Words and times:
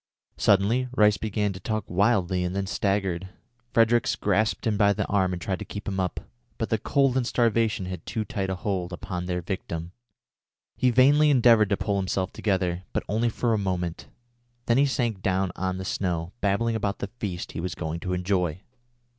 Suddenly 0.37 0.89
Rice 0.95 1.17
began 1.17 1.53
to 1.53 1.59
talk 1.59 1.83
wildly 1.87 2.43
and 2.43 2.55
then 2.55 2.65
staggered. 2.65 3.29
Fredericks 3.71 4.15
grasped 4.15 4.65
him 4.65 4.75
by 4.75 4.93
the 4.93 5.05
arm 5.05 5.31
and 5.31 5.39
tried 5.39 5.59
to 5.59 5.63
keep 5.65 5.87
him 5.87 5.99
up, 5.99 6.21
but 6.57 6.69
the 6.71 6.79
cold 6.79 7.15
and 7.15 7.27
starvation 7.27 7.85
had 7.85 8.03
too 8.07 8.25
tight 8.25 8.49
a 8.49 8.55
hold 8.55 8.91
upon 8.93 9.27
their 9.27 9.43
victim. 9.43 9.91
He 10.75 10.89
vainly 10.89 11.29
endeavoured 11.29 11.69
to 11.69 11.77
pull 11.77 11.97
himself 11.97 12.33
together, 12.33 12.81
but 12.93 13.03
only 13.07 13.29
for 13.29 13.53
a 13.53 13.59
moment; 13.59 14.07
then 14.65 14.79
he 14.79 14.87
sank 14.87 15.21
down 15.21 15.51
on 15.55 15.77
the 15.77 15.85
snow, 15.85 16.31
babbling 16.41 16.75
about 16.75 16.97
the 16.97 17.11
feast 17.19 17.51
he 17.51 17.59
was 17.59 17.75
going 17.75 17.99
to 17.99 18.13
enjoy. 18.13 18.59